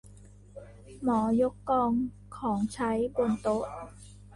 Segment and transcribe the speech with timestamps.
[1.03, 1.91] หมอยกกอง
[2.37, 3.63] ของใช้บนโต๊ะ